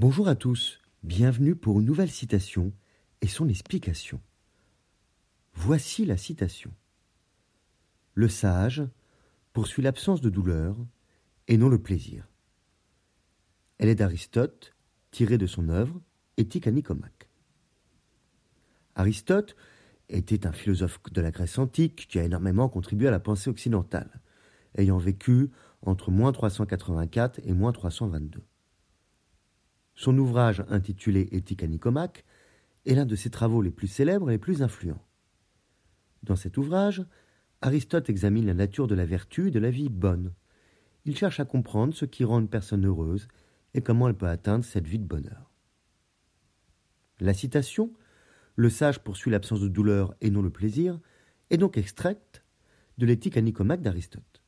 Bonjour 0.00 0.26
à 0.26 0.34
tous, 0.34 0.80
bienvenue 1.04 1.54
pour 1.54 1.78
une 1.78 1.86
nouvelle 1.86 2.10
citation 2.10 2.72
et 3.20 3.28
son 3.28 3.48
explication. 3.48 4.20
Voici 5.54 6.04
la 6.04 6.16
citation. 6.16 6.72
Le 8.14 8.28
sage 8.28 8.82
poursuit 9.52 9.84
l'absence 9.84 10.20
de 10.20 10.30
douleur 10.30 10.76
et 11.46 11.56
non 11.56 11.68
le 11.68 11.80
plaisir. 11.80 12.26
Elle 13.78 13.88
est 13.88 13.94
d'Aristote, 13.94 14.74
tirée 15.12 15.38
de 15.38 15.46
son 15.46 15.68
œuvre 15.68 16.02
Éthique 16.38 16.66
à 16.66 16.72
Nicomaque. 16.72 17.28
Aristote 18.96 19.54
était 20.08 20.44
un 20.44 20.52
philosophe 20.52 21.00
de 21.12 21.20
la 21.20 21.30
Grèce 21.30 21.56
antique 21.56 22.08
qui 22.08 22.18
a 22.18 22.24
énormément 22.24 22.68
contribué 22.68 23.06
à 23.06 23.12
la 23.12 23.20
pensée 23.20 23.48
occidentale, 23.48 24.20
ayant 24.76 24.98
vécu 24.98 25.52
entre 25.82 26.10
moins 26.10 26.32
384 26.32 27.38
et 27.44 27.52
moins 27.52 27.70
322. 27.70 28.42
Son 29.94 30.16
ouvrage 30.18 30.64
intitulé 30.68 31.28
Éthique 31.32 31.62
à 31.62 31.66
Nicomaque 31.66 32.24
est 32.86 32.94
l'un 32.94 33.06
de 33.06 33.16
ses 33.16 33.30
travaux 33.30 33.62
les 33.62 33.70
plus 33.70 33.86
célèbres 33.86 34.30
et 34.30 34.34
les 34.34 34.38
plus 34.38 34.62
influents. 34.62 35.02
Dans 36.22 36.36
cet 36.36 36.56
ouvrage, 36.56 37.04
Aristote 37.60 38.10
examine 38.10 38.46
la 38.46 38.54
nature 38.54 38.86
de 38.86 38.94
la 38.94 39.06
vertu 39.06 39.48
et 39.48 39.50
de 39.50 39.58
la 39.58 39.70
vie 39.70 39.88
bonne. 39.88 40.32
Il 41.04 41.16
cherche 41.16 41.40
à 41.40 41.44
comprendre 41.44 41.94
ce 41.94 42.04
qui 42.04 42.24
rend 42.24 42.40
une 42.40 42.48
personne 42.48 42.86
heureuse 42.86 43.28
et 43.74 43.82
comment 43.82 44.08
elle 44.08 44.16
peut 44.16 44.28
atteindre 44.28 44.64
cette 44.64 44.86
vie 44.86 44.98
de 44.98 45.06
bonheur. 45.06 45.50
La 47.20 47.34
citation 47.34 47.92
Le 48.56 48.70
sage 48.70 49.00
poursuit 49.00 49.30
l'absence 49.30 49.60
de 49.60 49.68
douleur 49.68 50.14
et 50.20 50.30
non 50.30 50.42
le 50.42 50.50
plaisir 50.50 50.98
est 51.50 51.56
donc 51.56 51.76
extraite 51.76 52.42
de 52.98 53.06
l'éthique 53.06 53.36
à 53.36 53.42
Nicomaque 53.42 53.82
d'Aristote. 53.82 54.43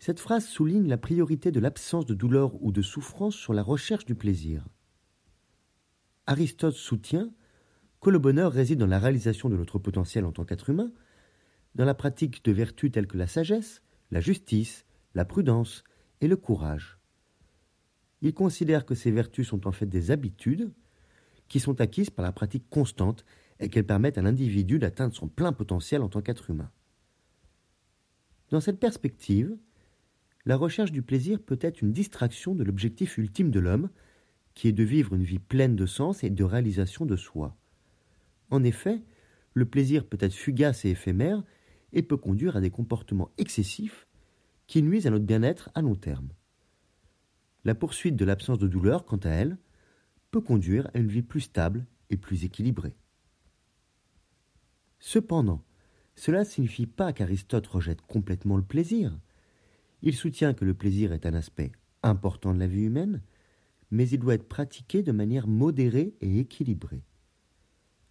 Cette 0.00 0.18
phrase 0.18 0.46
souligne 0.46 0.88
la 0.88 0.96
priorité 0.96 1.52
de 1.52 1.60
l'absence 1.60 2.06
de 2.06 2.14
douleur 2.14 2.60
ou 2.62 2.72
de 2.72 2.80
souffrance 2.80 3.34
sur 3.34 3.52
la 3.52 3.62
recherche 3.62 4.06
du 4.06 4.14
plaisir. 4.14 4.66
Aristote 6.26 6.74
soutient 6.74 7.30
que 8.00 8.08
le 8.08 8.18
bonheur 8.18 8.50
réside 8.50 8.78
dans 8.78 8.86
la 8.86 8.98
réalisation 8.98 9.50
de 9.50 9.58
notre 9.58 9.78
potentiel 9.78 10.24
en 10.24 10.32
tant 10.32 10.46
qu'être 10.46 10.70
humain, 10.70 10.90
dans 11.74 11.84
la 11.84 11.92
pratique 11.92 12.42
de 12.46 12.50
vertus 12.50 12.90
telles 12.90 13.06
que 13.06 13.18
la 13.18 13.26
sagesse, 13.26 13.82
la 14.10 14.20
justice, 14.20 14.86
la 15.14 15.26
prudence 15.26 15.84
et 16.22 16.28
le 16.28 16.36
courage. 16.38 16.98
Il 18.22 18.32
considère 18.32 18.86
que 18.86 18.94
ces 18.94 19.10
vertus 19.10 19.48
sont 19.48 19.66
en 19.66 19.72
fait 19.72 19.86
des 19.86 20.10
habitudes 20.10 20.72
qui 21.48 21.60
sont 21.60 21.78
acquises 21.82 22.08
par 22.08 22.24
la 22.24 22.32
pratique 22.32 22.70
constante 22.70 23.26
et 23.58 23.68
qu'elles 23.68 23.86
permettent 23.86 24.16
à 24.16 24.22
l'individu 24.22 24.78
d'atteindre 24.78 25.14
son 25.14 25.28
plein 25.28 25.52
potentiel 25.52 26.00
en 26.00 26.08
tant 26.08 26.22
qu'être 26.22 26.48
humain. 26.48 26.70
Dans 28.48 28.60
cette 28.60 28.80
perspective, 28.80 29.58
la 30.46 30.56
recherche 30.56 30.92
du 30.92 31.02
plaisir 31.02 31.40
peut 31.40 31.58
être 31.60 31.82
une 31.82 31.92
distraction 31.92 32.54
de 32.54 32.64
l'objectif 32.64 33.18
ultime 33.18 33.50
de 33.50 33.60
l'homme, 33.60 33.90
qui 34.54 34.68
est 34.68 34.72
de 34.72 34.84
vivre 34.84 35.14
une 35.14 35.22
vie 35.22 35.38
pleine 35.38 35.76
de 35.76 35.86
sens 35.86 36.24
et 36.24 36.30
de 36.30 36.44
réalisation 36.44 37.06
de 37.06 37.16
soi. 37.16 37.56
En 38.50 38.64
effet, 38.64 39.02
le 39.54 39.66
plaisir 39.66 40.06
peut 40.06 40.18
être 40.20 40.34
fugace 40.34 40.84
et 40.84 40.90
éphémère 40.90 41.42
et 41.92 42.02
peut 42.02 42.16
conduire 42.16 42.56
à 42.56 42.60
des 42.60 42.70
comportements 42.70 43.30
excessifs 43.38 44.06
qui 44.66 44.82
nuisent 44.82 45.06
à 45.06 45.10
notre 45.10 45.24
bien-être 45.24 45.70
à 45.74 45.82
long 45.82 45.94
terme. 45.94 46.28
La 47.64 47.74
poursuite 47.74 48.16
de 48.16 48.24
l'absence 48.24 48.58
de 48.58 48.68
douleur, 48.68 49.04
quant 49.04 49.18
à 49.18 49.30
elle, 49.30 49.58
peut 50.30 50.40
conduire 50.40 50.88
à 50.94 50.98
une 50.98 51.08
vie 51.08 51.22
plus 51.22 51.40
stable 51.40 51.86
et 52.08 52.16
plus 52.16 52.44
équilibrée. 52.44 52.94
Cependant, 54.98 55.64
cela 56.14 56.40
ne 56.40 56.44
signifie 56.44 56.86
pas 56.86 57.12
qu'Aristote 57.12 57.66
rejette 57.66 58.02
complètement 58.02 58.56
le 58.56 58.62
plaisir. 58.62 59.18
Il 60.02 60.14
soutient 60.14 60.54
que 60.54 60.64
le 60.64 60.74
plaisir 60.74 61.12
est 61.12 61.26
un 61.26 61.34
aspect 61.34 61.72
important 62.02 62.54
de 62.54 62.58
la 62.58 62.66
vie 62.66 62.82
humaine, 62.82 63.22
mais 63.90 64.08
il 64.08 64.18
doit 64.18 64.34
être 64.34 64.48
pratiqué 64.48 65.02
de 65.02 65.12
manière 65.12 65.46
modérée 65.46 66.14
et 66.20 66.38
équilibrée. 66.38 67.04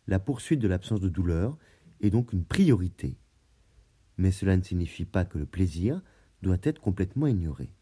La 0.07 0.19
poursuite 0.19 0.59
de 0.59 0.67
l'absence 0.67 0.99
de 0.99 1.09
douleur 1.09 1.57
est 2.01 2.09
donc 2.09 2.33
une 2.33 2.45
priorité, 2.45 3.17
mais 4.17 4.31
cela 4.31 4.57
ne 4.57 4.63
signifie 4.63 5.05
pas 5.05 5.25
que 5.25 5.37
le 5.37 5.45
plaisir 5.45 6.01
doit 6.41 6.57
être 6.63 6.81
complètement 6.81 7.27
ignoré. 7.27 7.73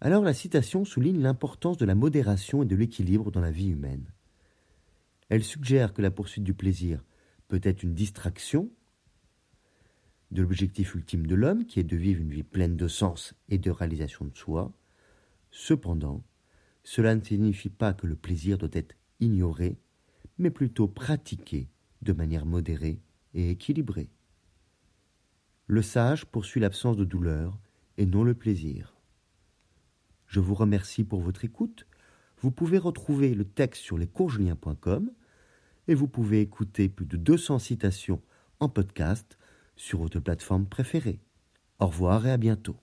Alors 0.00 0.22
la 0.22 0.34
citation 0.34 0.84
souligne 0.84 1.20
l'importance 1.20 1.78
de 1.78 1.84
la 1.86 1.94
modération 1.94 2.62
et 2.62 2.66
de 2.66 2.76
l'équilibre 2.76 3.30
dans 3.30 3.40
la 3.40 3.50
vie 3.50 3.68
humaine. 3.68 4.12
Elle 5.30 5.44
suggère 5.44 5.94
que 5.94 6.02
la 6.02 6.10
poursuite 6.10 6.44
du 6.44 6.54
plaisir 6.54 7.02
peut 7.48 7.60
être 7.62 7.82
une 7.82 7.94
distraction 7.94 8.70
de 10.30 10.42
l'objectif 10.42 10.94
ultime 10.94 11.26
de 11.26 11.34
l'homme, 11.34 11.66
qui 11.66 11.80
est 11.80 11.84
de 11.84 11.96
vivre 11.96 12.20
une 12.20 12.30
vie 12.30 12.42
pleine 12.42 12.76
de 12.76 12.88
sens 12.88 13.34
et 13.48 13.58
de 13.58 13.70
réalisation 13.70 14.24
de 14.24 14.36
soi. 14.36 14.72
Cependant, 15.50 16.24
cela 16.82 17.14
ne 17.14 17.22
signifie 17.22 17.70
pas 17.70 17.94
que 17.94 18.06
le 18.06 18.16
plaisir 18.16 18.58
doit 18.58 18.68
être 18.72 18.94
ignoré, 19.20 19.78
mais 20.38 20.50
plutôt 20.50 20.88
pratiqué 20.88 21.68
de 22.02 22.12
manière 22.12 22.46
modérée 22.46 23.00
et 23.32 23.50
équilibrée. 23.50 24.10
Le 25.66 25.80
sage 25.80 26.26
poursuit 26.26 26.60
l'absence 26.60 26.96
de 26.96 27.04
douleur 27.04 27.58
et 27.96 28.06
non 28.06 28.24
le 28.24 28.34
plaisir. 28.34 28.94
Je 30.26 30.40
vous 30.40 30.54
remercie 30.54 31.04
pour 31.04 31.20
votre 31.20 31.44
écoute. 31.44 31.86
Vous 32.40 32.50
pouvez 32.50 32.78
retrouver 32.78 33.34
le 33.34 33.44
texte 33.44 33.82
sur 33.82 33.96
lescoursjulien.com 33.96 35.10
et 35.88 35.94
vous 35.94 36.08
pouvez 36.08 36.40
écouter 36.40 36.88
plus 36.88 37.06
de 37.06 37.16
200 37.16 37.58
citations 37.60 38.20
en 38.60 38.68
podcast 38.68 39.38
sur 39.76 40.00
votre 40.00 40.20
plateforme 40.20 40.66
préférée. 40.66 41.20
Au 41.78 41.86
revoir 41.86 42.26
et 42.26 42.32
à 42.32 42.36
bientôt. 42.36 42.76